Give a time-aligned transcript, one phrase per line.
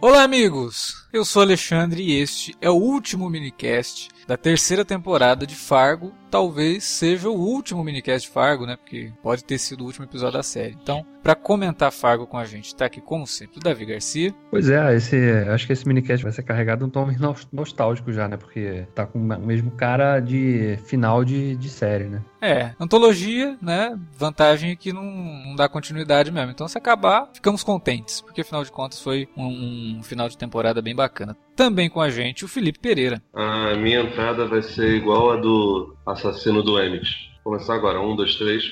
[0.00, 1.08] Olá, amigos!
[1.12, 6.12] Eu sou Alexandre e este é o último minicast da terceira temporada de Fargo.
[6.30, 8.76] Talvez seja o último minicast de Fargo, né?
[8.76, 10.76] Porque pode ter sido o último episódio da série.
[10.80, 14.34] Então, para comentar Fargo com a gente, tá aqui como sempre o Davi Garcia.
[14.50, 15.16] Pois é, esse,
[15.48, 17.08] acho que esse minicast vai ser carregado um tom
[17.50, 18.36] nostálgico já, né?
[18.36, 22.22] Porque tá com o mesmo cara de final de, de série, né?
[22.42, 23.98] É, antologia, né?
[24.18, 26.50] Vantagem é que não, não dá continuidade mesmo.
[26.50, 30.82] Então, se acabar, ficamos contentes, porque afinal de contas foi um, um final de temporada
[30.82, 31.36] bem bacana.
[31.54, 33.22] Também com a gente o Felipe Pereira.
[33.32, 37.06] A minha entrada vai ser igual a do assassino do Emmett.
[37.44, 38.00] Vou começar agora.
[38.00, 38.64] Um, dois, três.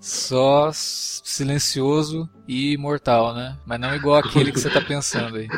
[0.00, 3.58] Só silencioso e imortal, né?
[3.66, 5.48] Mas não igual aquele que você tá pensando aí.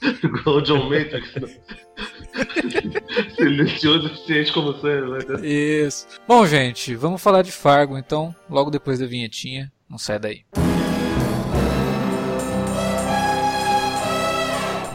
[0.22, 1.34] igual o John Matrix.
[3.34, 5.46] Silencioso o suficiente como você, né?
[5.46, 6.06] Isso.
[6.26, 9.72] Bom, gente, vamos falar de Fargo então, logo depois da vinhetinha.
[9.88, 10.44] Não sai daí.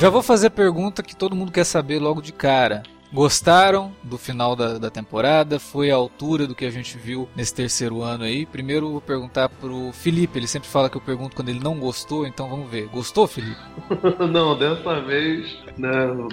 [0.00, 2.82] Já vou fazer a pergunta que todo mundo quer saber logo de cara.
[3.12, 5.60] Gostaram do final da, da temporada?
[5.60, 8.46] Foi a altura do que a gente viu nesse terceiro ano aí?
[8.46, 12.26] Primeiro vou perguntar pro Felipe, ele sempre fala que eu pergunto quando ele não gostou,
[12.26, 12.86] então vamos ver.
[12.86, 13.60] Gostou, Felipe?
[14.32, 15.90] não, dessa vez, né,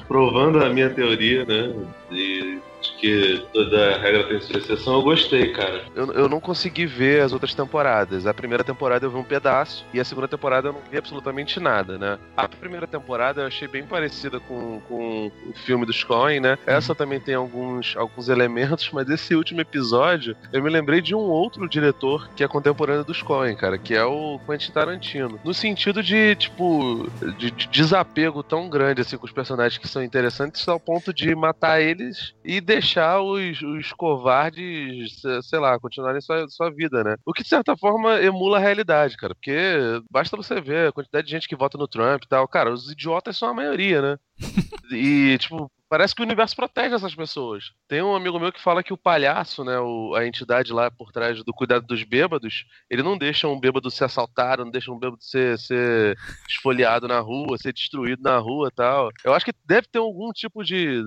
[0.08, 1.74] provando a minha teoria, né,
[2.10, 5.84] de de que toda regra tem sua exceção, eu gostei, cara.
[5.96, 8.26] Eu, eu não consegui ver as outras temporadas.
[8.26, 11.60] A primeira temporada eu vi um pedaço e a segunda temporada eu não vi absolutamente
[11.60, 12.18] nada, né?
[12.36, 16.58] A primeira temporada eu achei bem parecida com, com o filme dos Coen, né?
[16.66, 21.20] Essa também tem alguns, alguns elementos, mas esse último episódio eu me lembrei de um
[21.20, 25.40] outro diretor que é contemporâneo dos Coen, cara, que é o Quentin Tarantino.
[25.44, 30.04] No sentido de, tipo, de, de desapego tão grande assim com os personagens que são
[30.04, 36.48] interessantes ao ponto de matar eles e deixar os, os covardes, sei lá, continuarem sua,
[36.48, 37.16] sua vida, né?
[37.26, 39.34] O que de certa forma emula a realidade, cara.
[39.34, 42.48] Porque basta você ver a quantidade de gente que vota no Trump e tal.
[42.48, 44.18] Cara, os idiotas são a maioria, né?
[44.92, 47.72] e, tipo, Parece que o universo protege essas pessoas.
[47.88, 51.12] Tem um amigo meu que fala que o palhaço, né, o, a entidade lá por
[51.12, 55.00] trás do cuidado dos bêbados, ele não deixa um bêbado ser assaltado, não deixa um
[55.00, 56.18] bêbado ser, ser
[56.50, 59.10] esfoliado na rua, ser destruído na rua tal.
[59.24, 61.04] Eu acho que deve ter algum tipo de,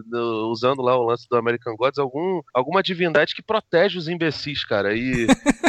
[0.50, 4.94] usando lá o lance do American Gods, algum, alguma divindade que protege os imbecis, cara.
[4.94, 5.26] E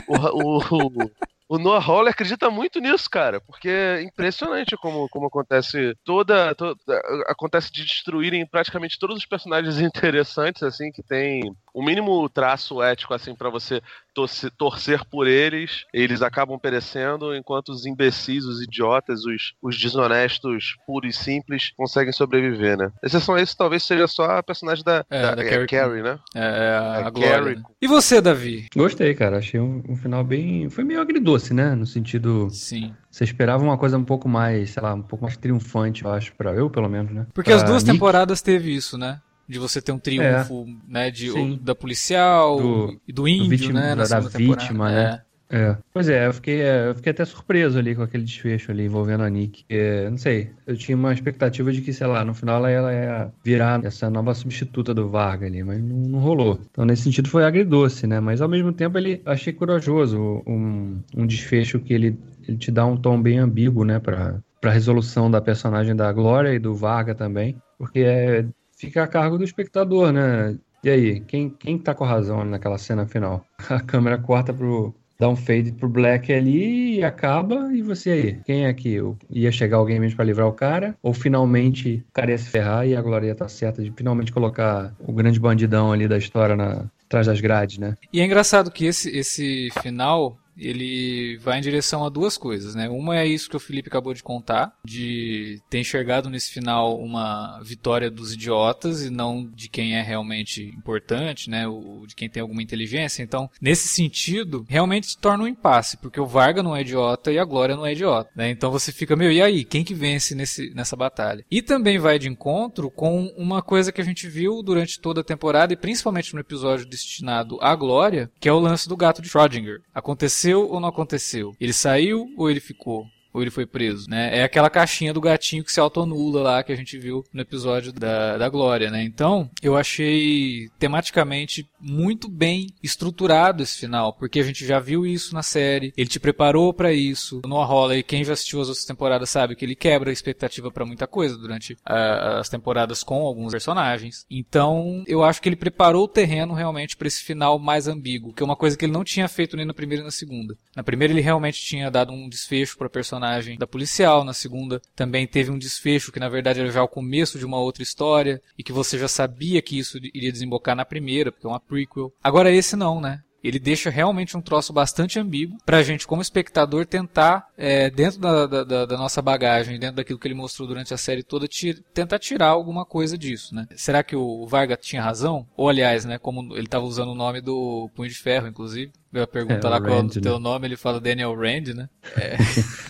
[0.08, 1.12] o, o, o
[1.60, 6.80] Noah Hawley acredita muito nisso, cara, porque é impressionante como, como acontece toda, toda
[7.28, 11.42] acontece de destruírem praticamente todos os personagens interessantes assim que tem
[11.74, 13.82] o mínimo traço ético assim para você
[14.14, 20.76] torcer, torcer, por eles, eles acabam perecendo, enquanto os imbecis, os idiotas, os, os desonestos
[20.86, 22.92] puros e simples conseguem sobreviver, né?
[23.04, 26.04] Exceção a isso, talvez seja só a personagem da, é, da, da é, Carrie, Carrie,
[26.04, 26.20] né?
[26.36, 27.56] É, é a, a Glória.
[27.56, 27.64] Né?
[27.82, 28.68] E você, Davi?
[28.76, 29.38] Gostei, cara.
[29.38, 30.70] Achei um, um, final bem.
[30.70, 31.76] Foi meio agridoce, né?
[31.76, 32.50] No sentido.
[32.50, 32.94] Sim.
[33.10, 36.34] Você esperava uma coisa um pouco mais, sei lá, um pouco mais triunfante, eu acho,
[36.36, 37.28] para eu, pelo menos, né?
[37.34, 37.94] Porque pra as duas Nick...
[37.94, 39.20] temporadas teve isso, né?
[39.52, 43.50] De você ter um triunfo, é, né, de, da policial do, e do índio, do
[43.50, 45.22] vítima, né, da, vítima, né?
[45.50, 45.58] É.
[45.58, 45.78] é.
[45.94, 49.24] Pois é, eu fiquei, é, eu fiquei até surpreso ali com aquele desfecho ali envolvendo
[49.24, 49.66] a Nick.
[49.70, 53.32] É, não sei, eu tinha uma expectativa de que, sei lá, no final ela ia
[53.44, 56.58] virar essa nova substituta do Varga ali, mas não, não rolou.
[56.72, 58.22] Então, nesse sentido, foi agridoce, né?
[58.22, 62.18] Mas ao mesmo tempo, ele achei corajoso um, um desfecho que ele,
[62.48, 66.54] ele te dá um tom bem ambíguo, né, pra, pra resolução da personagem da Glória
[66.54, 67.58] e do Varga também.
[67.78, 68.46] Porque é,
[68.82, 70.58] fica a cargo do espectador, né?
[70.84, 73.46] E aí, quem, quem tá com razão naquela cena final?
[73.70, 74.96] A câmera corta pro.
[75.20, 77.72] dá um fade pro Black ali e acaba.
[77.72, 78.40] E você aí?
[78.44, 78.98] Quem é que
[79.30, 80.96] ia chegar alguém mesmo pra livrar o cara?
[81.04, 84.96] Ou finalmente o cara ia se ferrar e a Glória tá certa de finalmente colocar
[85.00, 87.96] o grande bandidão ali da história na, atrás das grades, né?
[88.12, 92.88] E é engraçado que esse, esse final ele vai em direção a duas coisas, né?
[92.88, 97.60] Uma é isso que o Felipe acabou de contar, de ter enxergado nesse final uma
[97.64, 101.68] vitória dos idiotas e não de quem é realmente importante, né?
[101.68, 103.24] O, de quem tem alguma inteligência.
[103.24, 107.40] Então, nesse sentido, realmente se torna um impasse, porque o Varga não é idiota e
[107.40, 108.50] a Glória não é idiota, né?
[108.50, 109.64] Então você fica, meu, e aí?
[109.64, 111.44] Quem que vence nesse, nessa batalha?
[111.50, 115.24] E também vai de encontro com uma coisa que a gente viu durante toda a
[115.24, 119.30] temporada e principalmente no episódio destinado à Glória, que é o lance do gato de
[119.30, 119.82] Schrödinger.
[119.94, 121.56] Aconteceu ou não aconteceu?
[121.60, 123.08] Ele saiu ou ele ficou?
[123.34, 124.40] Ou ele foi preso, né?
[124.40, 127.92] É aquela caixinha do gatinho que se autonula lá que a gente viu no episódio
[127.92, 129.04] da, da Glória, né?
[129.04, 135.34] Então, eu achei tematicamente muito bem estruturado esse final, porque a gente já viu isso
[135.34, 137.42] na série, ele te preparou para isso.
[137.46, 140.86] No Holly, quem já assistiu as outras temporadas sabe que ele quebra a expectativa para
[140.86, 144.26] muita coisa durante as temporadas com alguns personagens.
[144.30, 148.44] Então, eu acho que ele preparou o terreno realmente para esse final mais ambíguo, que
[148.44, 150.56] é uma coisa que ele não tinha feito nem na primeira e na segunda.
[150.76, 154.82] Na primeira ele realmente tinha dado um desfecho para personagem personagem da policial, na segunda
[154.96, 158.42] também teve um desfecho que na verdade era já o começo de uma outra história
[158.58, 162.12] e que você já sabia que isso iria desembocar na primeira, porque é uma prequel.
[162.24, 163.22] Agora esse não, né?
[163.44, 168.46] Ele deixa realmente um troço bastante ambíguo pra gente, como espectador, tentar, é, dentro da,
[168.46, 172.20] da, da, nossa bagagem, dentro daquilo que ele mostrou durante a série toda, tira, tentar
[172.20, 173.68] tirar alguma coisa disso, né?
[173.76, 175.48] Será que o Varga tinha razão?
[175.58, 179.28] Ou, aliás, né, como ele estava usando o nome do Punho de Ferro, inclusive, eu
[179.28, 180.40] pergunta é, lá qual é o teu né?
[180.40, 181.90] nome, ele fala Daniel Rand, né?
[182.22, 182.38] É.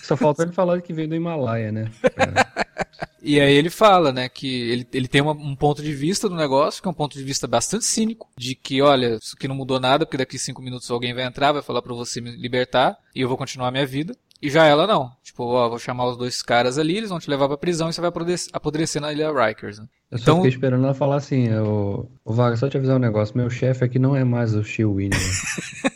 [0.01, 1.89] Só falta ele falar que veio do Himalaia, né?
[3.21, 6.35] E aí ele fala, né, que ele, ele tem uma, um ponto de vista do
[6.35, 9.55] negócio, que é um ponto de vista bastante cínico, de que, olha, isso aqui não
[9.55, 12.97] mudou nada, porque daqui cinco minutos alguém vai entrar, vai falar para você me libertar,
[13.15, 14.15] e eu vou continuar a minha vida.
[14.41, 15.11] E já ela não.
[15.21, 17.93] Tipo, ó, vou chamar os dois caras ali, eles vão te levar pra prisão e
[17.93, 18.11] você vai
[18.51, 19.77] apodrecer na ilha Rikers.
[19.77, 19.85] Né?
[20.09, 20.35] Eu só então...
[20.37, 23.85] fiquei esperando ela falar assim, o, o Vaga, só te avisar um negócio, meu chefe
[23.85, 25.19] aqui não é mais o Steel Winner.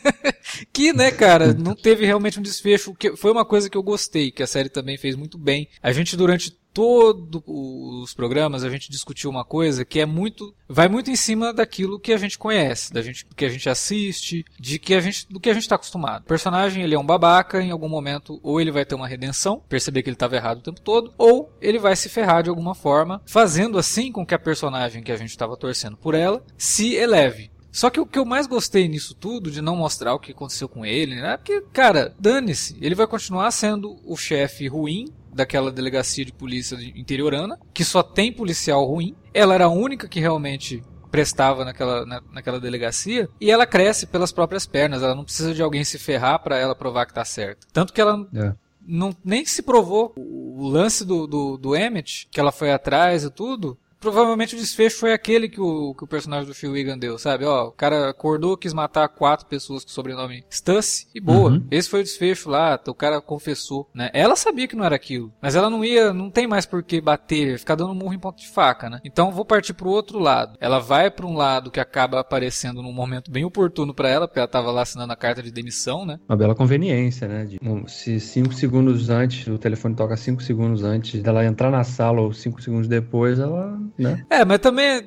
[0.72, 4.30] que, né, cara, não teve realmente um desfecho, que foi uma coisa que eu gostei,
[4.30, 5.68] que a série também fez muito bem.
[5.82, 10.90] A gente durante todos os programas a gente discutiu uma coisa que é muito vai
[10.90, 14.78] muito em cima daquilo que a gente conhece, da gente que a gente assiste, de
[14.78, 16.24] que a gente do que a gente está acostumado.
[16.24, 19.64] O personagem ele é um babaca, em algum momento ou ele vai ter uma redenção,
[19.70, 22.76] perceber que ele estava errado o tempo todo, ou ele vai se ferrar de alguma
[22.76, 26.94] forma, fazendo assim com que a personagem que a gente estava torcendo por ela se
[26.94, 27.52] eleve.
[27.72, 30.68] Só que o que eu mais gostei nisso tudo, de não mostrar o que aconteceu
[30.68, 31.34] com ele, né?
[31.34, 32.78] É porque, cara, dane-se.
[32.82, 38.32] Ele vai continuar sendo o chefe ruim daquela delegacia de polícia interiorana, que só tem
[38.32, 39.14] policial ruim.
[39.34, 44.32] Ela era a única que realmente prestava naquela, na, naquela delegacia e ela cresce pelas
[44.32, 45.04] próprias pernas.
[45.04, 47.68] Ela não precisa de alguém se ferrar para ela provar que tá certo.
[47.74, 48.54] Tanto que ela é.
[48.86, 53.30] não nem se provou o lance do, do, do Emmett, que ela foi atrás e
[53.30, 57.18] tudo, provavelmente o desfecho foi aquele que o, que o personagem do Phil Wigan deu,
[57.18, 57.46] sabe?
[57.46, 61.52] Ó, o cara acordou, quis matar quatro pessoas com o sobrenome Stussy e boa.
[61.52, 61.68] Uhum.
[61.72, 64.10] Esse foi o desfecho lá, o cara confessou, né?
[64.14, 67.02] Ela sabia que não era aquilo, mas ela não ia, não tem mais por que
[67.02, 69.00] bater, ficar dando murro em ponto de faca, né?
[69.04, 70.58] Então vou partir pro outro lado.
[70.60, 74.40] Ela vai para um lado que acaba aparecendo num momento bem oportuno para ela, porque
[74.40, 76.20] ela tava lá assinando a carta de demissão, né?
[76.28, 77.46] Uma bela conveniência, né?
[77.46, 82.22] De, se cinco segundos antes, o telefone toca cinco segundos antes dela entrar na sala
[82.22, 84.26] ou cinco segundos depois, ela né?
[84.30, 85.02] É, mas também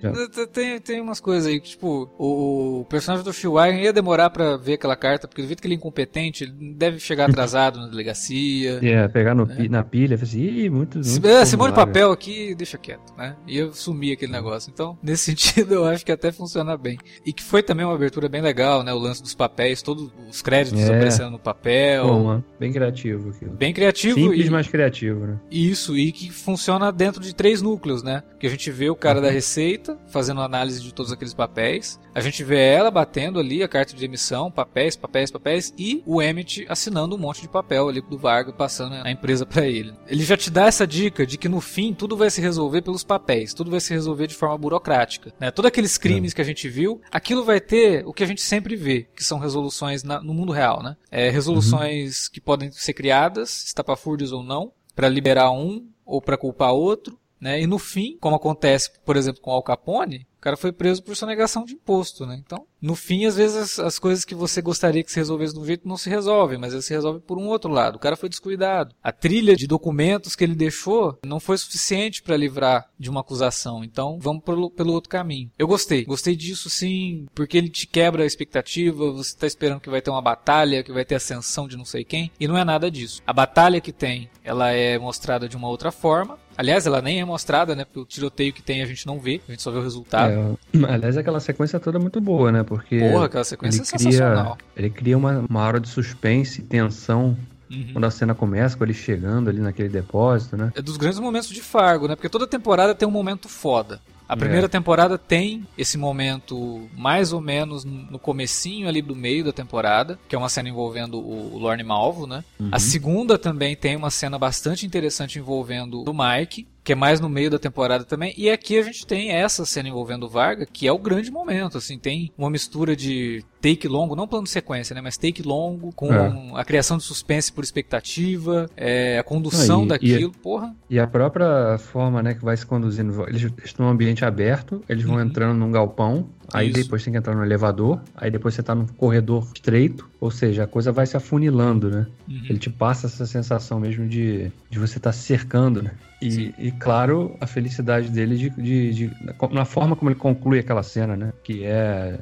[0.52, 4.74] tem, tem umas coisas aí que, tipo, o, personagem do Wire ia demorar pra ver
[4.74, 8.80] aquela carta, porque do jeito que ele é incompetente, ele deve chegar atrasado na delegacia.
[8.82, 9.66] É, pegar no, né?
[9.68, 11.02] na pilha, assim, ih, muito.
[11.02, 13.36] se, é, se monte papel aqui, deixa quieto, né?
[13.46, 14.70] E eu sumi aquele negócio.
[14.72, 16.98] Então, nesse sentido, eu acho que até funciona bem.
[17.24, 18.92] E que foi também uma abertura bem legal, né?
[18.92, 20.94] O lance dos papéis, todos os créditos é.
[20.94, 22.06] aparecendo no papel.
[22.06, 23.52] Bom, bem criativo aquilo.
[23.52, 24.18] Bem criativo.
[24.18, 25.38] Simples, e, mas criativo, né?
[25.50, 28.22] Isso, e que funciona dentro de três núcleos, né?
[28.38, 31.98] Que a gente vê o cara da Receita fazendo análise de todos aqueles papéis.
[32.14, 36.20] A gente vê ela batendo ali a carta de emissão, papéis, papéis, papéis, e o
[36.20, 39.94] Emmett assinando um monte de papel ali do Vargas, passando a empresa para ele.
[40.06, 43.04] Ele já te dá essa dica de que no fim tudo vai se resolver pelos
[43.04, 45.32] papéis, tudo vai se resolver de forma burocrática.
[45.38, 45.50] Né?
[45.50, 48.76] Todos aqueles crimes que a gente viu, aquilo vai ter o que a gente sempre
[48.76, 50.96] vê, que são resoluções na, no mundo real, né?
[51.10, 52.32] É, resoluções uhum.
[52.32, 57.60] que podem ser criadas, estapafúrdios ou não, para liberar um ou para culpar outro, né?
[57.60, 61.16] E no fim, como acontece, por exemplo, com Al Capone, o cara foi preso por
[61.16, 62.40] sonegação de imposto, né?
[62.44, 65.60] Então, no fim, às vezes as, as, coisas que você gostaria que se resolvesse de
[65.60, 67.96] um jeito não se resolvem, mas elas se resolvem por um outro lado.
[67.96, 68.94] O cara foi descuidado.
[69.02, 73.82] A trilha de documentos que ele deixou não foi suficiente para livrar de uma acusação.
[73.82, 75.50] Então, vamos pelo, pelo outro caminho.
[75.58, 76.04] Eu gostei.
[76.04, 80.10] Gostei disso sim, porque ele te quebra a expectativa, você está esperando que vai ter
[80.10, 83.22] uma batalha, que vai ter ascensão de não sei quem, e não é nada disso.
[83.26, 86.38] A batalha que tem, ela é mostrada de uma outra forma.
[86.58, 87.84] Aliás, ela nem é mostrada, né?
[87.84, 90.58] Porque o tiroteio que tem a gente não vê, a gente só vê o resultado.
[90.74, 92.64] É, aliás, aquela sequência toda é muito boa, né?
[92.68, 92.98] Porque.
[93.00, 94.56] Porra, aquela sequência ele é sensacional.
[94.56, 97.36] Cria, ele cria uma, uma hora de suspense, tensão.
[97.70, 97.90] Uhum.
[97.92, 100.72] Quando a cena começa, com ele chegando ali naquele depósito, né?
[100.74, 102.14] É dos grandes momentos de Fargo, né?
[102.14, 104.00] Porque toda temporada tem um momento foda.
[104.28, 104.68] A primeira é.
[104.68, 110.34] temporada tem esse momento mais ou menos no comecinho ali do meio da temporada, que
[110.34, 112.44] é uma cena envolvendo o Lorne Malvo, né?
[112.60, 112.68] Uhum.
[112.70, 117.28] A segunda também tem uma cena bastante interessante envolvendo o Mike, que é mais no
[117.28, 118.32] meio da temporada também.
[118.34, 121.76] E aqui a gente tem essa cena envolvendo o Varga, que é o grande momento,
[121.76, 125.92] assim, tem uma mistura de take longo, não plano de sequência, né, mas take longo,
[125.92, 126.52] com é.
[126.54, 130.74] a criação de suspense por expectativa, é, a condução e, daquilo, e, porra.
[130.88, 135.04] E a própria forma, né, que vai se conduzindo, eles estão num ambiente aberto, eles
[135.04, 135.22] vão uhum.
[135.22, 136.82] entrando num galpão, Aí Isso.
[136.82, 140.64] depois tem que entrar no elevador, aí depois você tá num corredor estreito, ou seja,
[140.64, 142.06] a coisa vai se afunilando, né?
[142.26, 142.42] Uhum.
[142.48, 145.90] Ele te passa essa sensação mesmo de, de você estar tá cercando, né?
[146.22, 149.10] E, e, claro, a felicidade dele de, de, de,
[149.52, 151.32] na forma como ele conclui aquela cena, né?
[151.44, 152.18] Que é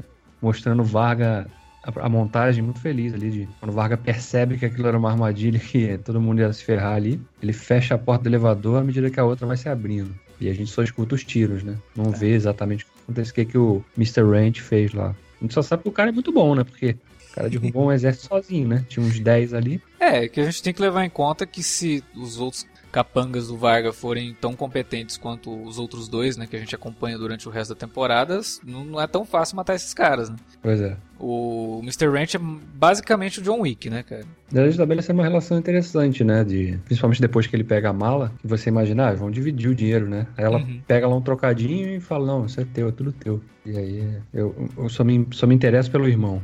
[0.47, 1.47] mostrando Varga
[1.83, 5.59] a, a, montagem muito feliz ali de quando Varga percebe que aquilo era uma armadilha
[5.59, 9.11] que todo mundo ia se ferrar ali, ele fecha a porta do elevador à medida
[9.11, 10.15] que a outra vai se abrindo.
[10.41, 11.77] E a gente só escuta os tiros, né?
[11.97, 12.17] Não é.
[12.17, 14.23] vê exatamente o que acontece, o que, que o Mr.
[14.23, 15.17] Ranch fez lá.
[15.41, 16.63] A gente só sabe que o cara é muito bom, né?
[16.63, 16.97] Porque
[17.31, 18.85] o cara derrubou um exército sozinho, né?
[18.89, 19.83] Tinha uns 10 ali.
[19.99, 23.57] É, que a gente tem que levar em conta que se os outros capangas do
[23.57, 27.51] Varga forem tão competentes quanto os outros dois, né, que a gente acompanha durante o
[27.51, 30.37] resto da temporada, não é tão fácil matar esses caras, né?
[30.63, 30.97] Pois é.
[31.19, 32.09] O Mr.
[32.09, 34.25] Ranch é basicamente o John Wick, né, cara?
[34.53, 36.45] Eles estabelecem uma relação interessante, né?
[36.45, 39.75] De, principalmente depois que ele pega a mala, que você imagina, ah, vão dividir o
[39.75, 40.27] dinheiro, né?
[40.37, 40.81] Aí ela uhum.
[40.87, 43.41] pega lá um trocadinho e fala, não, isso é teu, é tudo teu.
[43.65, 46.43] E aí eu, eu só, me, só me interesso pelo irmão.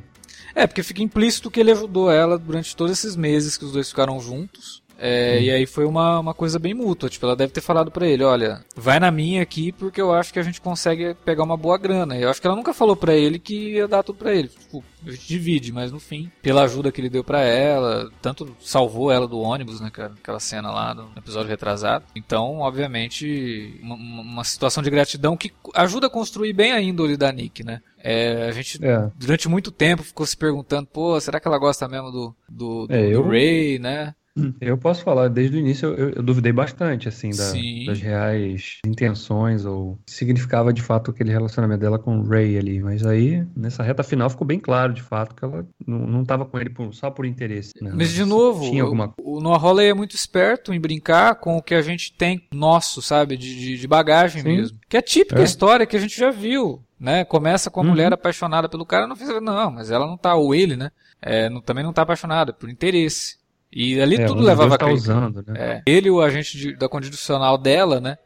[0.55, 3.89] É, porque fica implícito que ele ajudou ela durante todos esses meses que os dois
[3.89, 4.82] ficaram juntos.
[5.05, 7.09] É, e aí foi uma, uma coisa bem mútua.
[7.09, 10.33] Tipo, ela deve ter falado para ele, olha, vai na minha aqui porque eu acho
[10.33, 12.17] que a gente consegue pegar uma boa grana.
[12.17, 14.47] E eu acho que ela nunca falou para ele que ia dar tudo pra ele.
[14.47, 18.57] Tipo, a gente divide, mas no fim, pela ajuda que ele deu para ela, tanto
[18.61, 20.13] salvou ela do ônibus, né, cara?
[20.23, 22.05] Aquela cena lá no episódio retrasado.
[22.15, 27.33] Então, obviamente, uma, uma situação de gratidão que ajuda a construir bem a índole da
[27.33, 27.81] Nick, né?
[27.99, 29.11] É, a gente, é.
[29.17, 32.95] durante muito tempo, ficou se perguntando, pô, será que ela gosta mesmo do, do, do,
[32.95, 33.23] é, eu...
[33.23, 34.15] do Ray, né?
[34.61, 37.53] Eu posso falar, desde o início eu, eu duvidei bastante, assim, da,
[37.87, 42.81] das reais intenções ou significava de fato aquele relacionamento dela com o Ray ali.
[42.81, 46.47] Mas aí, nessa reta final, ficou bem claro, de fato, que ela não, não tava
[46.47, 47.73] com ele por, só por interesse.
[47.81, 47.93] Né?
[47.95, 49.13] Mas, de novo, tinha alguma...
[49.19, 52.47] o, o Noah Hawley é muito esperto em brincar com o que a gente tem
[52.53, 54.49] nosso, sabe, de, de, de bagagem Sim.
[54.49, 54.79] mesmo.
[54.89, 55.45] Que é típica é.
[55.45, 56.83] história que a gente já viu.
[56.99, 57.25] Né?
[57.25, 57.91] Começa com a uhum.
[57.91, 60.91] mulher apaixonada pelo cara, não fez não, mas ela não tá, ou ele, né?
[61.21, 63.42] É, não, também não tá apaixonada, por interesse.
[63.73, 65.55] E ali é, tudo levava a tá usando, né?
[65.57, 65.83] É.
[65.87, 68.19] Ele o agente de, da condicional dela, né?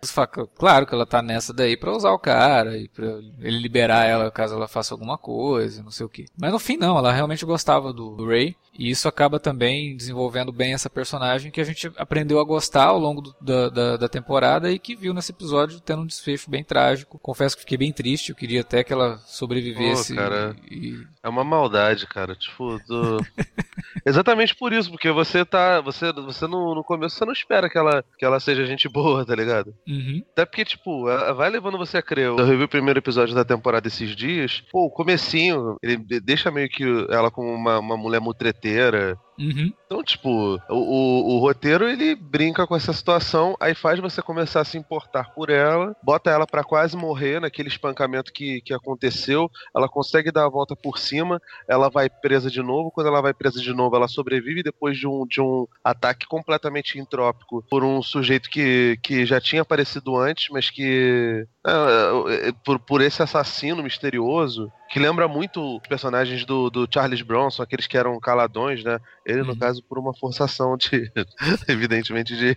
[0.59, 3.07] Claro que ela tá nessa daí pra usar o cara e pra
[3.41, 6.27] ele liberar ela caso ela faça alguma coisa, não sei o que.
[6.37, 8.57] Mas no fim não, ela realmente gostava do, do Ray.
[8.79, 12.99] E isso acaba também desenvolvendo bem essa personagem que a gente aprendeu a gostar ao
[12.99, 16.63] longo do, da, da, da, temporada e que viu nesse episódio tendo um desfecho bem
[16.63, 17.19] trágico.
[17.19, 20.15] Confesso que fiquei bem triste, eu queria até que ela sobrevivesse.
[20.15, 21.07] Pô, cara, e...
[21.23, 22.35] É uma maldade, cara.
[22.35, 23.19] Tipo, do...
[24.05, 25.81] exatamente por isso, porque você tá.
[25.81, 29.25] Você, você no, no começo você não espera que ela, que ela seja gente boa,
[29.25, 29.75] tá ligado?
[29.89, 30.23] Uhum.
[30.33, 31.05] Até porque, tipo,
[31.35, 32.27] vai levando você a crer.
[32.27, 34.63] Eu revi o primeiro episódio da temporada esses dias.
[34.71, 39.19] Pô, o comecinho, ele deixa meio que ela como uma, uma mulher mutreteira inteira.
[39.39, 39.73] Uhum.
[39.85, 44.63] Então, tipo, o, o, o, roteiro ele brinca com essa situação, aí faz você começar
[44.63, 49.51] a se importar por ela, bota ela para quase morrer naquele espancamento que, que aconteceu,
[49.75, 53.35] ela consegue dar a volta por cima, ela vai presa de novo, quando ela vai
[53.35, 58.03] presa de novo, ela sobrevive depois de um, de um ataque completamente entrópico por um
[58.03, 61.47] sujeito que, que já tinha aparecido antes, mas que.
[61.67, 67.21] É, é, por, por esse assassino misterioso, que lembra muito os personagens do, do Charles
[67.21, 68.99] Bronson, aqueles que eram caladões, né?
[69.27, 69.59] Ele, no uhum.
[69.59, 71.13] caso, por uma forçação de,
[71.69, 72.57] evidentemente, de,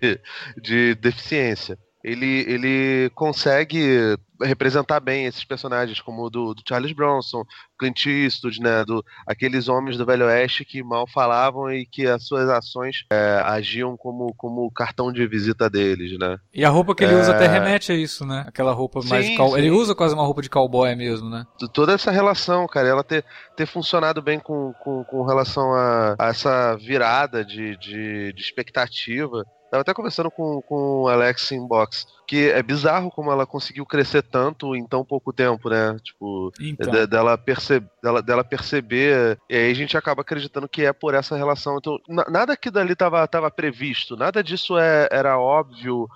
[0.55, 1.77] de deficiência.
[2.03, 7.44] Ele, ele consegue representar bem esses personagens, como o do, do Charles Bronson,
[7.77, 12.25] Clint Eastwood, né, do, aqueles homens do Velho Oeste que mal falavam e que as
[12.25, 16.38] suas ações é, agiam como, como cartão de visita deles, né.
[16.53, 17.20] E a roupa que ele é...
[17.20, 19.58] usa até remete a isso, né, aquela roupa mais sim, cal...
[19.58, 21.46] ele usa quase uma roupa de cowboy mesmo, né.
[21.74, 23.25] Toda essa relação, cara, ela ter,
[23.56, 29.46] ter funcionado bem com, com, com relação a, a essa virada de, de, de expectativa
[29.70, 34.24] Tava até conversando com, com o Alex Inbox, que é bizarro como ela conseguiu crescer
[34.24, 35.96] tanto em tão pouco tempo, né?
[36.04, 36.92] Tipo, então.
[36.92, 41.14] de, dela, perce, dela, dela perceber, e aí a gente acaba acreditando que é por
[41.14, 41.78] essa relação.
[41.78, 46.08] Então, nada que dali tava, tava previsto, nada disso é, era óbvio,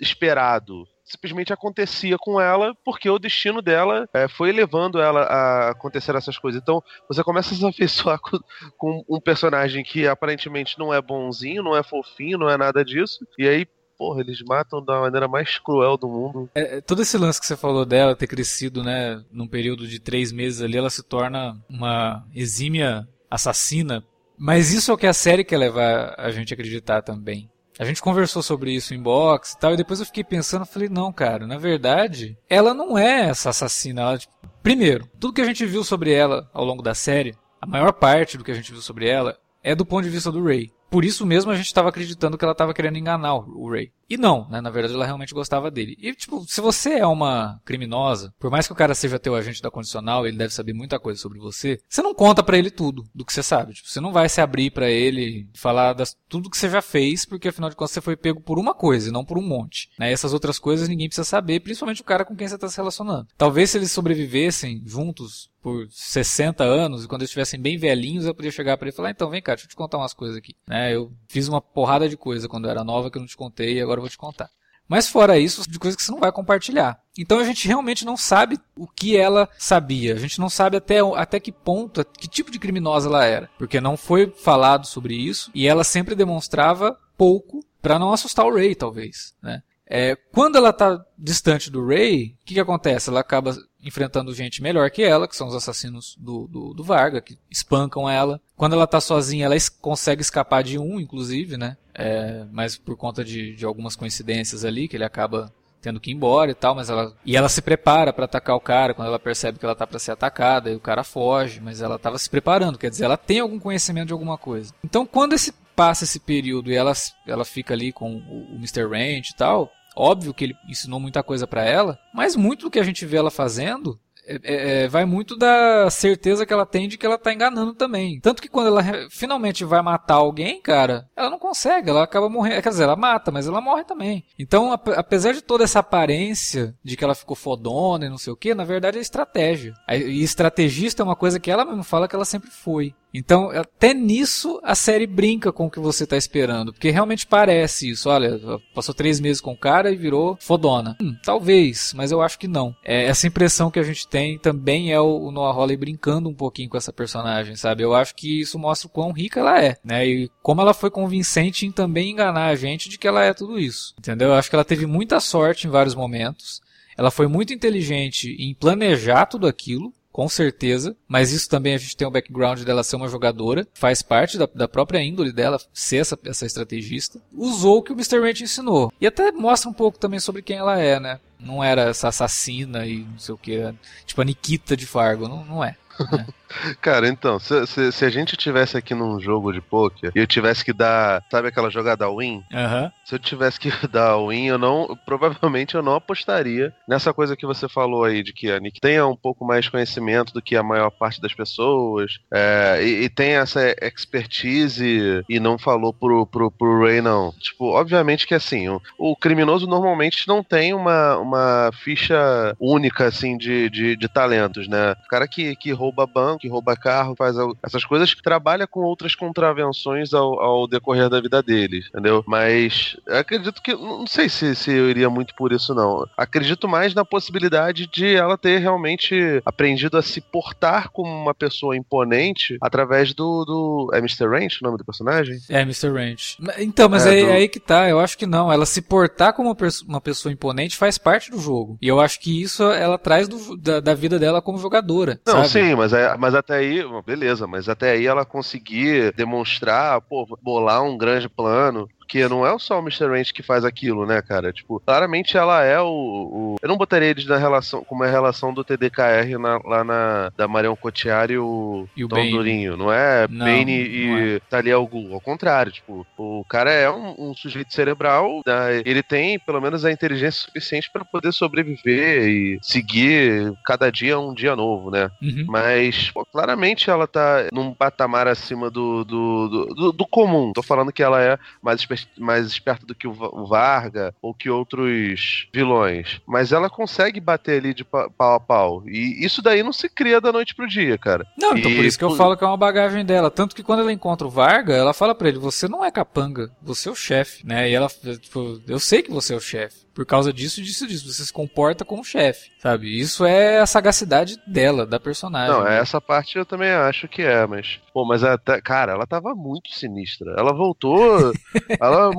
[0.00, 0.86] esperado.
[1.04, 6.38] Simplesmente acontecia com ela porque o destino dela é, foi levando ela a acontecer essas
[6.38, 6.60] coisas.
[6.60, 8.38] Então você começa a se afeiçoar com,
[8.76, 13.26] com um personagem que aparentemente não é bonzinho, não é fofinho, não é nada disso,
[13.38, 13.66] e aí
[13.98, 16.50] porra, eles matam da maneira mais cruel do mundo.
[16.56, 20.00] É, é, todo esse lance que você falou dela ter crescido, né, num período de
[20.00, 24.04] três meses ali, ela se torna uma exímia assassina.
[24.36, 27.48] Mas isso é o que a série quer levar a gente a acreditar também.
[27.78, 30.88] A gente conversou sobre isso em box e tal, e depois eu fiquei pensando, falei,
[30.88, 34.02] não, cara, na verdade, ela não é essa assassina.
[34.02, 37.66] Ela, tipo, primeiro, tudo que a gente viu sobre ela ao longo da série, a
[37.66, 40.44] maior parte do que a gente viu sobre ela, é do ponto de vista do
[40.44, 40.70] Ray.
[40.90, 43.90] Por isso mesmo a gente estava acreditando que ela estava querendo enganar o Ray.
[44.12, 44.60] E não, né?
[44.60, 45.96] Na verdade ela realmente gostava dele.
[45.98, 49.62] E, tipo, se você é uma criminosa, por mais que o cara seja teu agente
[49.62, 53.06] da condicional, ele deve saber muita coisa sobre você, você não conta para ele tudo
[53.14, 53.72] do que você sabe.
[53.72, 57.24] Tipo, você não vai se abrir para ele falar das, tudo que você já fez,
[57.24, 59.88] porque afinal de contas você foi pego por uma coisa e não por um monte.
[59.98, 60.12] Né?
[60.12, 63.28] Essas outras coisas ninguém precisa saber, principalmente o cara com quem você está se relacionando.
[63.38, 68.34] Talvez se eles sobrevivessem juntos por 60 anos, e quando eles estivessem bem velhinhos, eu
[68.34, 70.36] podia chegar para ele e falar, então vem cá, deixa eu te contar umas coisas
[70.36, 70.56] aqui.
[70.66, 70.94] Né?
[70.94, 73.74] Eu fiz uma porrada de coisa quando eu era nova que eu não te contei
[73.74, 74.50] e agora vou te contar.
[74.88, 77.00] Mas fora isso, de coisas que você não vai compartilhar.
[77.16, 80.14] Então a gente realmente não sabe o que ela sabia.
[80.14, 83.50] A gente não sabe até, até que ponto, que tipo de criminosa ela era.
[83.58, 88.54] Porque não foi falado sobre isso e ela sempre demonstrava pouco para não assustar o
[88.54, 89.34] Ray, talvez.
[89.42, 89.62] Né?
[89.94, 93.10] É, quando ela está distante do Ray, o que, que acontece?
[93.10, 97.20] Ela acaba enfrentando gente melhor que ela, que são os assassinos do, do, do Varga,
[97.20, 98.40] que espancam ela.
[98.56, 101.76] Quando ela está sozinha, ela es consegue escapar de um, inclusive, né?
[101.92, 106.14] É, mas por conta de, de algumas coincidências ali, que ele acaba tendo que ir
[106.14, 109.18] embora e tal, mas ela e ela se prepara para atacar o cara quando ela
[109.18, 112.30] percebe que ela tá para ser atacada e o cara foge, mas ela estava se
[112.30, 114.72] preparando, quer dizer, ela tem algum conhecimento de alguma coisa.
[114.82, 116.92] Então, quando esse passa esse período e ela
[117.26, 118.86] ela fica ali com o, o Mr.
[118.86, 122.78] Ranch e tal, Óbvio que ele ensinou muita coisa para ela, mas muito do que
[122.78, 126.88] a gente vê ela fazendo é, é, é, vai muito da certeza que ela tem
[126.88, 128.20] de que ela tá enganando também.
[128.20, 132.62] Tanto que quando ela finalmente vai matar alguém, cara, ela não consegue, ela acaba morrendo.
[132.62, 134.24] Quer dizer, ela mata, mas ela morre também.
[134.38, 138.36] Então, apesar de toda essa aparência de que ela ficou fodona e não sei o
[138.36, 139.74] que, na verdade é estratégia.
[139.88, 142.94] E estrategista é uma coisa que ela mesmo fala que ela sempre foi.
[143.12, 146.72] Então, até nisso a série brinca com o que você está esperando.
[146.72, 148.08] Porque realmente parece isso.
[148.08, 148.40] Olha,
[148.74, 150.96] passou três meses com o cara e virou fodona.
[151.00, 152.74] Hum, talvez, mas eu acho que não.
[152.84, 156.34] É, essa impressão que a gente tem também é o, o Noah Hawley brincando um
[156.34, 157.82] pouquinho com essa personagem, sabe?
[157.82, 160.06] Eu acho que isso mostra o quão rica ela é, né?
[160.06, 163.58] E como ela foi convincente em também enganar a gente de que ela é tudo
[163.58, 163.94] isso.
[163.98, 164.28] Entendeu?
[164.28, 166.60] Eu acho que ela teve muita sorte em vários momentos.
[166.96, 171.96] Ela foi muito inteligente em planejar tudo aquilo com certeza, mas isso também a gente
[171.96, 175.96] tem o background dela ser uma jogadora, faz parte da, da própria índole dela ser
[175.96, 177.18] essa, essa estrategista.
[177.32, 178.20] Usou o que o Mr.
[178.20, 178.92] Ranch ensinou.
[179.00, 181.18] E até mostra um pouco também sobre quem ela é, né?
[181.40, 185.44] Não era essa assassina e não sei o que, tipo a Nikita de Fargo, não,
[185.44, 185.76] não é.
[186.10, 186.26] Né?
[186.80, 190.26] Cara, então, se, se, se, a gente tivesse aqui num jogo de poker e eu
[190.26, 192.44] tivesse que dar, sabe aquela jogada win?
[192.52, 192.90] Uhum.
[193.12, 197.44] Se eu tivesse que dar win, eu não, provavelmente eu não apostaria nessa coisa que
[197.44, 200.62] você falou aí, de que a Nick tenha um pouco mais conhecimento do que a
[200.62, 206.50] maior parte das pessoas, é, e, e tem essa expertise e não falou pro, pro,
[206.50, 207.32] pro Ray, não.
[207.38, 213.36] Tipo, obviamente que assim, o, o criminoso normalmente não tem uma, uma ficha única, assim,
[213.36, 214.92] de, de, de talentos, né?
[215.04, 219.14] O cara que, que rouba banco, que rouba carro, faz essas coisas, trabalha com outras
[219.14, 222.24] contravenções ao, ao decorrer da vida dele, entendeu?
[222.26, 223.74] Mas acredito que.
[223.74, 226.06] Não sei se, se eu iria muito por isso, não.
[226.16, 231.76] Acredito mais na possibilidade de ela ter realmente aprendido a se portar como uma pessoa
[231.76, 233.44] imponente através do.
[233.44, 234.26] do é Mr.
[234.26, 235.38] Ranch o nome do personagem?
[235.48, 235.90] É, Mr.
[235.90, 236.38] Ranch.
[236.58, 237.32] Então, mas é, aí, do...
[237.32, 238.52] aí que tá, eu acho que não.
[238.52, 241.78] Ela se portar como uma pessoa imponente faz parte do jogo.
[241.80, 245.20] E eu acho que isso ela traz do, da, da, vida dela como jogadora.
[245.26, 245.48] Não, sabe?
[245.48, 250.82] sim, mas, é, mas até aí, beleza, mas até aí ela conseguir demonstrar, pô, bolar
[250.82, 253.06] um grande plano, porque não é só o Mr.
[253.06, 254.52] Ranch que faz aquilo, né, cara?
[254.52, 255.86] Tipo, claramente ela é o.
[255.86, 256.56] o...
[256.60, 260.30] Eu não botaria eles na relação, como é a relação do TDKR na, lá na.
[260.36, 262.76] da Marion Cotillard e o, e o Tom Durinho.
[262.76, 264.40] Não é não, Bane e é.
[264.50, 265.14] Talia al Ghul.
[265.14, 268.82] Ao contrário, tipo, o cara é um, um sujeito cerebral, né?
[268.84, 274.34] ele tem pelo menos a inteligência suficiente para poder sobreviver e seguir cada dia um
[274.34, 275.10] dia novo, né?
[275.22, 275.46] Uhum.
[275.48, 280.52] Mas, pô, claramente ela tá num patamar acima do, do, do, do, do comum.
[280.52, 281.80] Tô falando que ela é mais
[282.18, 286.20] mais esperta do que o Varga ou que outros vilões.
[286.26, 288.82] Mas ela consegue bater ali de pau a pau.
[288.86, 291.26] E isso daí não se cria da noite pro dia, cara.
[291.38, 293.30] Não, então por isso que eu falo que é uma bagagem dela.
[293.30, 296.50] Tanto que quando ela encontra o Varga, ela fala para ele: você não é capanga,
[296.62, 297.70] você é o chefe, né?
[297.70, 299.82] E ela, tipo, eu sei que você é o chefe.
[299.94, 301.12] Por causa disso, disso, disso.
[301.12, 302.98] Você se comporta como chefe, sabe?
[302.98, 305.54] Isso é a sagacidade dela, da personagem.
[305.54, 305.78] Não, né?
[305.78, 307.80] essa parte eu também acho que é, mas.
[307.92, 308.60] Pô, mas até.
[308.60, 310.34] Cara, ela tava muito sinistra.
[310.36, 311.32] Ela voltou.
[311.80, 312.10] ela,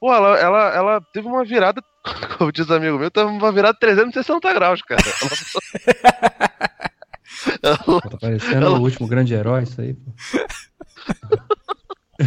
[0.00, 1.82] pô, ela, ela, ela teve uma virada.
[2.38, 5.02] Como diz amigo meu, teve uma virada 360 graus, cara.
[7.62, 8.00] Ela...
[8.00, 8.78] Tá parecendo ela...
[8.78, 10.10] o último grande herói, isso aí, pô.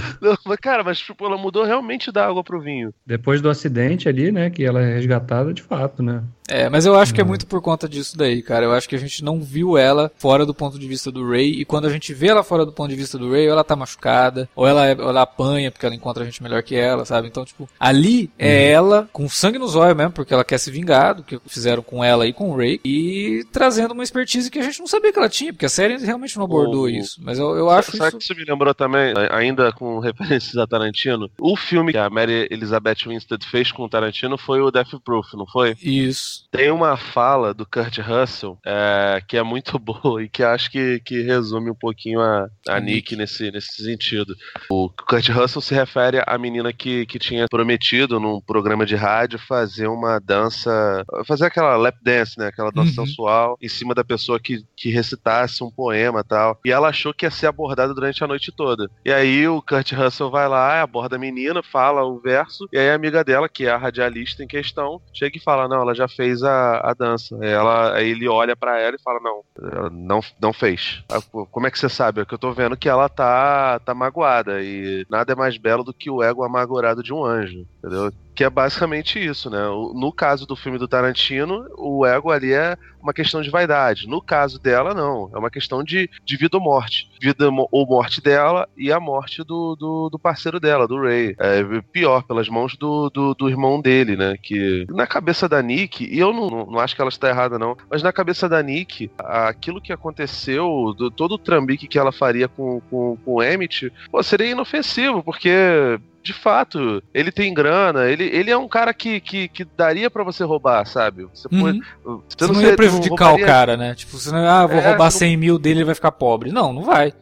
[0.46, 2.94] mas, cara, mas tipo, ela mudou realmente da água pro vinho.
[3.06, 6.24] Depois do acidente ali, né, que ela é resgatada de fato, né?
[6.48, 8.66] É, mas eu acho que é muito por conta disso daí, cara.
[8.66, 11.60] Eu acho que a gente não viu ela fora do ponto de vista do Ray.
[11.60, 13.64] E quando a gente vê ela fora do ponto de vista do Ray, ou ela
[13.64, 17.06] tá machucada, ou ela, ou ela apanha porque ela encontra a gente melhor que ela,
[17.06, 17.28] sabe?
[17.28, 18.76] Então, tipo, ali é uhum.
[18.76, 22.04] ela com sangue nos olhos mesmo, porque ela quer se vingar do que fizeram com
[22.04, 22.80] ela e com o Ray.
[22.86, 25.98] E trazendo uma expertise que a gente não sabia que ela tinha, porque a série
[25.98, 26.90] realmente não abordou o...
[26.90, 27.20] isso.
[27.22, 28.18] Mas eu, eu acho Sabe isso...
[28.20, 31.30] que você me lembrou também, ainda com referências a Tarantino?
[31.40, 35.34] O filme que a Mary Elizabeth Winstead fez com o Tarantino foi o Death Proof,
[35.34, 35.76] não foi?
[35.82, 36.37] Isso.
[36.52, 41.00] Tem uma fala do Kurt Russell é, que é muito boa e que acho que,
[41.02, 44.36] que resume um pouquinho a, a Nick nesse, nesse sentido.
[44.69, 49.39] O Kurt Russell se refere à menina que, que tinha prometido num programa de rádio
[49.39, 52.47] fazer uma dança, fazer aquela lap dance, né?
[52.47, 53.08] Aquela dança uhum.
[53.08, 56.60] sensual em cima da pessoa que, que recitasse um poema tal.
[56.65, 58.89] E ela achou que ia ser abordada durante a noite toda.
[59.06, 62.89] E aí o Kurt Russell vai lá, aborda a menina, fala o verso, e aí
[62.89, 66.08] a amiga dela, que é a radialista em questão, chega e fala: Não, ela já
[66.08, 67.38] fez a, a dança.
[67.42, 71.04] Ela, aí ele olha para ela e fala: Não, não, não fez.
[71.52, 72.22] Como é que você sabe?
[72.22, 74.62] É que eu tô vendo que ela tá, tá magoada.
[74.62, 77.66] E nada é mais belo do que o ego amargurado de um anjo.
[77.80, 78.12] Entendeu?
[78.38, 79.63] Que é basicamente isso, né?
[79.95, 84.08] No caso do filme do Tarantino, o ego ali é uma questão de vaidade.
[84.08, 85.32] No caso dela, não.
[85.34, 87.10] É uma questão de, de vida ou morte.
[87.19, 91.36] Vida ou morte dela e a morte do, do, do parceiro dela, do Ray.
[91.39, 94.38] É pior, pelas mãos do, do, do, irmão dele, né?
[94.39, 97.76] Que na cabeça da Nick, e eu não, não acho que ela está errada, não,
[97.89, 102.47] mas na cabeça da Nick, aquilo que aconteceu, do, todo o trambique que ela faria
[102.47, 108.26] com, com, com o Emmett, pô, seria inofensivo, porque de fato, ele tem grana, ele,
[108.26, 111.26] ele é um cara que, que, que daria para você roubar, sabe?
[111.34, 111.62] Você, uhum.
[111.62, 113.46] pode, você, você não, ia prejudicar roubaria...
[113.46, 113.96] o cara, né?
[113.96, 116.52] Tipo, você não, ah, vou é, roubar 100 mil dele ele vai ficar pobre.
[116.52, 117.13] Não, não vai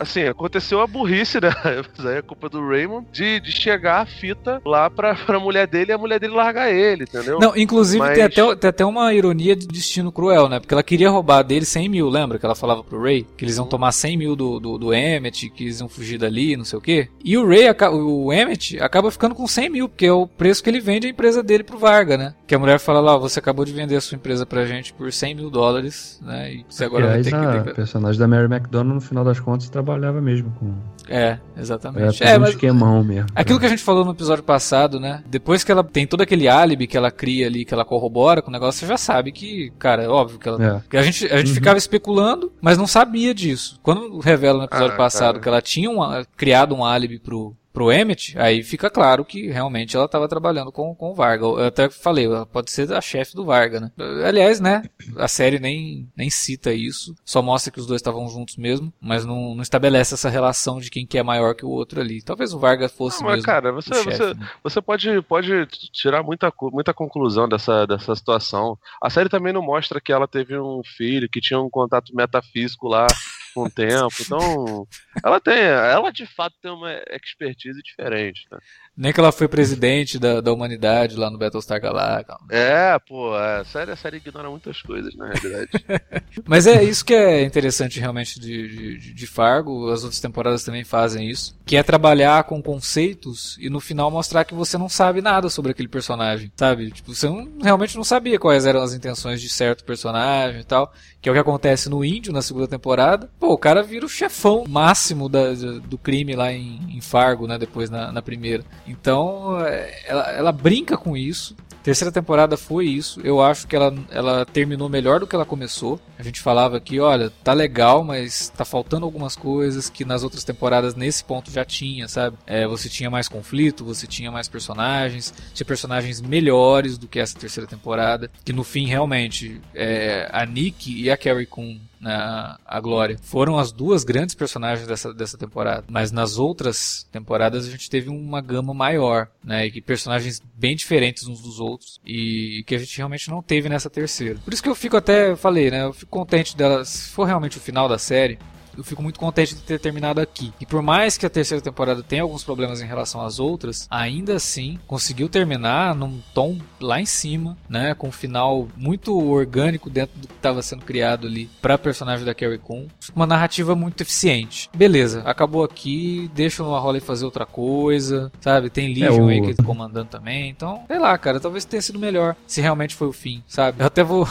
[0.00, 1.50] assim, aconteceu a burrice, né?
[1.96, 5.66] Mas aí é culpa do Raymond de, de chegar a fita lá pra, pra mulher
[5.66, 7.38] dele e a mulher dele largar ele, entendeu?
[7.38, 8.14] Não, inclusive Mas...
[8.14, 10.60] tem, até, tem até uma ironia de destino cruel, né?
[10.60, 12.38] Porque ela queria roubar dele 100 mil, lembra?
[12.38, 13.70] Que ela falava pro Ray que eles iam uhum.
[13.70, 16.82] tomar 100 mil do, do, do Emmett, que eles iam fugir dali, não sei o
[16.82, 17.08] quê.
[17.24, 20.70] E o Ray, o Emmett, acaba ficando com 100 mil, porque é o preço que
[20.70, 22.34] ele vende a empresa dele pro Varga, né?
[22.48, 25.12] Que a mulher fala lá, você acabou de vender a sua empresa pra gente por
[25.12, 26.54] 100 mil dólares, né?
[26.54, 27.70] E você agora Aliás, vai ter que...
[27.70, 30.74] A personagem da Mary McDonald, no final das contas, trabalhava mesmo com
[31.08, 32.22] é, exatamente.
[32.22, 33.28] É, é um esquemão mesmo.
[33.34, 35.22] Aquilo que a gente falou no episódio passado, né?
[35.26, 38.50] Depois que ela tem todo aquele álibi que ela cria ali, que ela corrobora com
[38.50, 40.84] o negócio, você já sabe que, cara, é óbvio que ela.
[40.92, 40.98] É.
[40.98, 41.54] a gente, a gente uhum.
[41.54, 43.80] ficava especulando, mas não sabia disso.
[43.82, 45.42] Quando revela no episódio ah, passado cara.
[45.42, 49.94] que ela tinha uma, criado um álibi pro, pro Emmett, aí fica claro que realmente
[49.94, 51.44] ela estava trabalhando com, com o Varga.
[51.44, 53.92] Eu até falei, ela pode ser a chefe do Varga, né?
[54.26, 54.82] Aliás, né?
[55.16, 59.24] A série nem, nem cita isso, só mostra que os dois estavam juntos mesmo, mas
[59.24, 62.20] não, não estabelece essa relação de quem que é maior que o outro ali.
[62.20, 63.46] Talvez o Varga fosse não, mas, mesmo.
[63.46, 64.48] cara, você, você, né?
[64.60, 68.76] você pode, pode tirar muita, muita conclusão dessa, dessa situação.
[69.00, 72.88] A série também não mostra que ela teve um filho, que tinha um contato metafísico
[72.88, 73.06] lá
[73.54, 74.14] com o tempo.
[74.20, 74.86] Então,
[75.24, 78.58] ela tem, ela de fato tem uma expertise diferente, né?
[78.98, 82.36] Nem que ela foi presidente da, da humanidade lá no Battlestar Galactica.
[82.50, 85.70] É, pô, a série, a série ignora muitas coisas, na realidade.
[86.44, 90.82] Mas é isso que é interessante realmente de, de, de, Fargo, as outras temporadas também
[90.82, 95.20] fazem isso, que é trabalhar com conceitos e no final mostrar que você não sabe
[95.20, 96.90] nada sobre aquele personagem, sabe?
[96.90, 100.92] Tipo, você não, realmente não sabia quais eram as intenções de certo personagem e tal,
[101.22, 103.30] que é o que acontece no Índio na segunda temporada.
[103.38, 107.56] Pô, o cara vira o chefão máximo da, do crime lá em, em Fargo, né,
[107.58, 108.64] depois na, na primeira.
[108.88, 111.54] Então, é, ela, ela brinca com isso.
[111.82, 113.20] Terceira temporada foi isso.
[113.22, 116.00] Eu acho que ela, ela terminou melhor do que ela começou.
[116.18, 120.44] A gente falava aqui, olha, tá legal, mas tá faltando algumas coisas que nas outras
[120.44, 122.36] temporadas nesse ponto já tinha, sabe?
[122.46, 127.38] É, você tinha mais conflito, você tinha mais personagens, tinha personagens melhores do que essa
[127.38, 128.30] terceira temporada.
[128.44, 133.18] Que no fim, realmente, é, a Nick e a Carrie Coon né, a Glória.
[133.22, 135.84] Foram as duas grandes personagens dessa, dessa temporada.
[135.88, 139.66] Mas nas outras temporadas a gente teve uma gama maior, né?
[139.66, 141.77] E personagens bem diferentes uns dos outros.
[142.04, 144.38] E que a gente realmente não teve nessa terceira.
[144.44, 145.84] Por isso que eu fico até, falei, né?
[145.84, 146.84] Eu fico contente dela.
[146.84, 148.38] Se for realmente o final da série,
[148.78, 150.52] eu fico muito contente de ter terminado aqui.
[150.60, 154.36] E por mais que a terceira temporada tenha alguns problemas em relação às outras, ainda
[154.36, 157.92] assim conseguiu terminar num tom lá em cima, né?
[157.94, 162.34] Com um final muito orgânico dentro do que estava sendo criado ali para personagem da
[162.34, 162.86] Carrie Coon.
[163.14, 164.70] Uma narrativa muito eficiente.
[164.72, 168.70] Beleza, acabou aqui, deixa o Holly fazer outra coisa, sabe?
[168.70, 169.28] Tem Legion é, o...
[169.28, 170.48] aí que ele tá comandando também.
[170.48, 173.80] Então, sei lá, cara, talvez tenha sido melhor se realmente foi o fim, sabe?
[173.80, 174.28] Eu até vou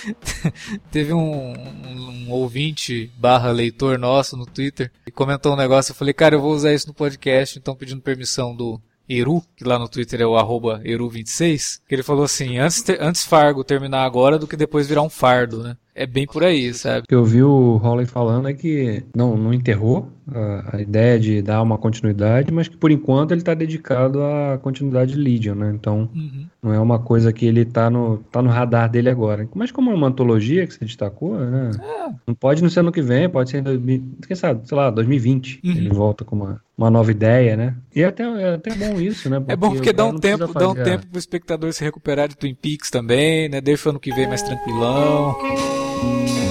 [0.90, 5.92] Teve um, um, ouvinte barra leitor nosso no Twitter e comentou um negócio.
[5.92, 9.64] Eu falei, cara, eu vou usar isso no podcast, então pedindo permissão do Eru, que
[9.64, 14.04] lá no Twitter é o arroba Eru26, que ele falou assim, antes, antes Fargo terminar
[14.04, 15.76] agora do que depois virar um fardo, né?
[15.94, 17.00] É bem por aí, sabe?
[17.00, 21.18] O que eu vi o Holly falando é que não, não enterrou a, a, ideia
[21.20, 25.54] de dar uma continuidade, mas que por enquanto ele está dedicado à continuidade de Legion,
[25.54, 25.72] né?
[25.74, 26.46] Então uhum.
[26.62, 29.46] não é uma coisa que ele está no, tá no radar dele agora.
[29.54, 31.70] Mas como é uma antologia que você destacou, né?
[31.78, 32.10] É.
[32.26, 34.90] Não pode não ser ano que vem, pode ser em 2000, quem sabe, sei lá,
[34.90, 35.60] 2020.
[35.62, 35.70] Uhum.
[35.72, 37.74] Ele volta com uma, uma nova ideia, né?
[37.94, 39.38] E é até, é até bom isso, né?
[39.38, 42.36] Porque é bom porque dá um tempo, dá um tempo pro espectador se recuperar de
[42.36, 43.60] Twin Peaks também, né?
[43.60, 45.36] Deixa o ano que vem mais tranquilão.
[46.02, 46.41] Thank you.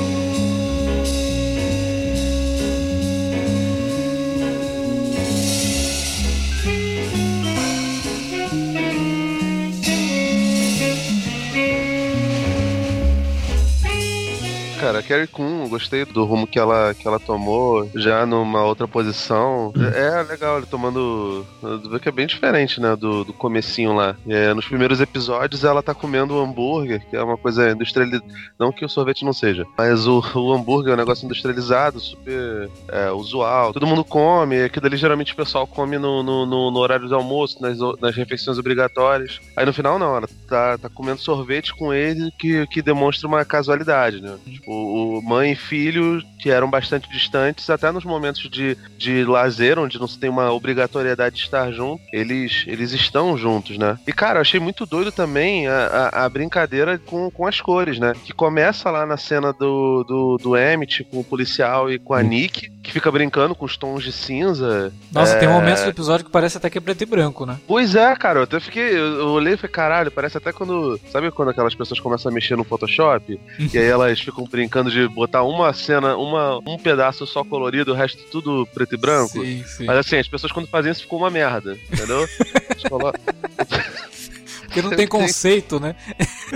[14.91, 14.99] Cara.
[14.99, 19.71] A Carrie Coon, gostei do rumo que ela, que ela tomou, já numa outra posição.
[19.75, 19.85] Hum.
[19.85, 21.45] É, legal, ele tomando.
[21.89, 22.95] Vê que é bem diferente, né?
[22.95, 24.15] Do, do comecinho lá.
[24.27, 28.25] É, nos primeiros episódios ela tá comendo um hambúrguer, que é uma coisa industrializada.
[28.59, 32.69] Não que o sorvete não seja, mas o, o hambúrguer é um negócio industrializado, super
[32.89, 33.73] é, usual.
[33.73, 37.15] Todo mundo come, aquilo ali geralmente o pessoal come no, no, no, no horário do
[37.15, 39.39] almoço, nas, nas refeições obrigatórias.
[39.55, 43.45] Aí no final, não, ela tá, tá comendo sorvete com ele que, que demonstra uma
[43.45, 44.37] casualidade, né?
[44.45, 49.77] Tipo, o mãe e filho que eram bastante distantes, até nos momentos de, de lazer,
[49.77, 53.97] onde não se tem uma obrigatoriedade de estar junto, eles, eles estão juntos, né?
[54.07, 57.99] E, cara, eu achei muito doido também a, a, a brincadeira com, com as cores,
[57.99, 58.13] né?
[58.25, 62.23] Que começa lá na cena do, do, do Emmett com o policial e com a
[62.23, 64.91] Nick, que fica brincando com os tons de cinza.
[65.11, 65.39] Nossa, é...
[65.39, 67.59] tem momentos do episódio que parece até que é preto e branco, né?
[67.67, 68.97] Pois é, cara, eu até fiquei.
[68.97, 70.99] Eu olhei e falei, caralho, parece até quando.
[71.11, 73.39] Sabe quando aquelas pessoas começam a mexer no Photoshop?
[73.73, 77.95] e aí elas ficam brincando de botar uma cena, uma, um pedaço só colorido, o
[77.95, 79.41] resto tudo preto e branco.
[79.41, 79.85] Sim, sim.
[79.85, 82.27] Mas assim, as pessoas quando fazem isso ficou uma merda, entendeu?
[84.71, 85.93] Porque não tem conceito, né?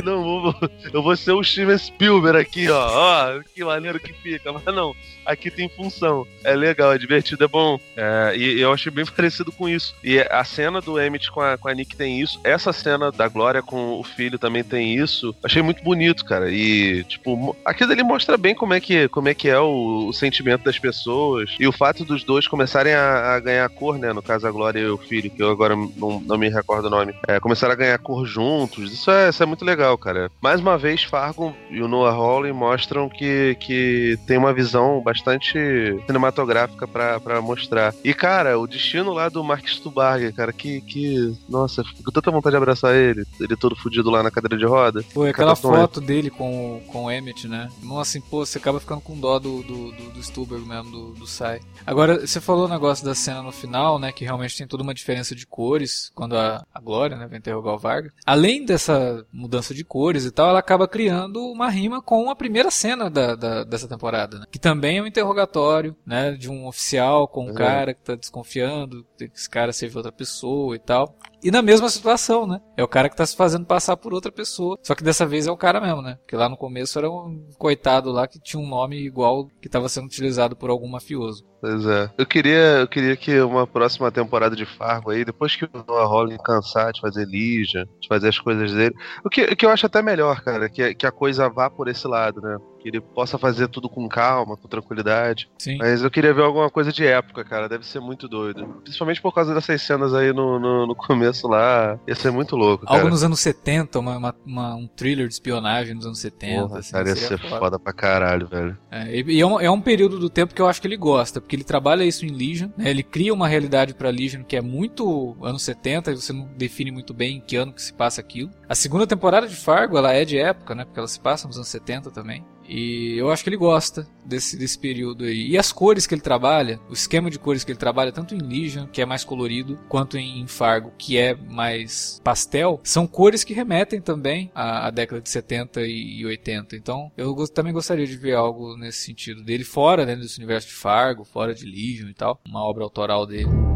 [0.02, 0.56] Não, eu vou,
[0.94, 2.88] eu vou ser o Steven Spielberg aqui, ó.
[2.90, 4.54] Ó, que maneiro que fica.
[4.54, 6.26] Mas não, aqui tem função.
[6.44, 7.80] É legal, é divertido, é bom.
[7.98, 9.96] É, e eu achei bem parecido com isso.
[10.04, 12.40] E a cena do Emmett com a, com a Nick tem isso.
[12.44, 15.36] Essa cena da Glória com o filho também tem isso.
[15.44, 16.50] Achei muito bonito, cara.
[16.50, 20.14] E, tipo, aquilo ali mostra bem como é que, como é, que é o, o
[20.14, 21.56] sentimento das pessoas.
[21.60, 24.14] E o fato dos dois começarem a, a, ganhar cor, né?
[24.14, 26.90] No caso, a Glória e o filho, que eu agora não, não me recordo o
[26.90, 27.14] nome.
[27.28, 28.94] É, começaram a ganhar cor juntos.
[28.94, 30.32] Isso é, isso é muito legal, cara.
[30.40, 35.58] Mais uma vez, Fargo e o Noah Hawley mostram que, que tem uma visão bastante
[36.06, 37.94] cinematográfica para mostrar.
[38.04, 41.36] E, cara, o destino lá do Mark Stubarger, cara, que, que.
[41.50, 43.26] Nossa, fico tanta vontade de abraçar ele.
[43.40, 45.04] Ele todo fudido lá na cadeira de roda.
[45.14, 47.70] Foi aquela foto dele com, com o Emmett, né?
[47.82, 51.14] Nossa, assim, pô, você acaba ficando com dó do, do, do, do Stuberg mesmo, do,
[51.14, 51.60] do Sai.
[51.86, 54.12] Agora, você falou o negócio da cena no final, né?
[54.12, 57.74] Que realmente tem toda uma diferença de cores quando a, a Glória, né, vai interrogar
[57.74, 57.95] o Vargas
[58.26, 62.72] além dessa mudança de cores e tal, ela acaba criando uma rima com a primeira
[62.72, 64.46] cena da, da dessa temporada, né?
[64.52, 67.56] que também é um interrogatório, né, de um oficial com um uhum.
[67.56, 71.18] cara que tá desconfiando que esse cara seja outra pessoa e tal.
[71.46, 72.60] E na mesma situação, né?
[72.76, 74.80] É o cara que tá se fazendo passar por outra pessoa.
[74.82, 76.16] Só que dessa vez é o cara mesmo, né?
[76.16, 79.88] Porque lá no começo era um coitado lá que tinha um nome igual que estava
[79.88, 81.46] sendo utilizado por algum mafioso.
[81.62, 82.10] Pois é.
[82.18, 86.06] Eu queria, eu queria que uma próxima temporada de Fargo aí, depois que o Noah
[86.06, 89.70] Hawley cansar de fazer Legion, de fazer as coisas dele, o que, o que eu
[89.70, 92.58] acho até melhor, cara, que, que a coisa vá por esse lado, né?
[92.86, 95.50] Que ele possa fazer tudo com calma, com tranquilidade.
[95.58, 95.78] Sim.
[95.80, 97.68] Mas eu queria ver alguma coisa de época, cara.
[97.68, 98.64] Deve ser muito doido.
[98.84, 102.00] Principalmente por causa dessas cenas aí no, no, no começo lá.
[102.08, 102.86] Ia ser muito louco.
[102.86, 103.00] Cara.
[103.00, 106.68] Algo nos anos 70, uma, uma, uma, um thriller de espionagem nos anos 70.
[106.68, 107.60] Porra, assim, cara, ia ser foda.
[107.60, 108.78] foda pra caralho, velho.
[108.92, 111.42] É, e é um, é um período do tempo que eu acho que ele gosta,
[111.42, 112.92] porque ele trabalha isso em Legion, né?
[112.92, 116.92] Ele cria uma realidade pra Legion que é muito anos 70, e você não define
[116.92, 118.52] muito bem em que ano que se passa aquilo.
[118.70, 120.86] A segunda temporada de Fargo, ela é de época, né?
[120.86, 122.46] Porque ela se passa nos anos 70 também.
[122.68, 125.50] E eu acho que ele gosta desse, desse período aí.
[125.50, 128.40] E as cores que ele trabalha, o esquema de cores que ele trabalha, tanto em
[128.40, 133.54] Legion, que é mais colorido, quanto em Fargo, que é mais pastel, são cores que
[133.54, 136.76] remetem também à, à década de 70 e 80.
[136.76, 140.74] Então eu também gostaria de ver algo nesse sentido dele, fora né, desse universo de
[140.74, 143.75] Fargo, fora de Legion e tal, uma obra autoral dele.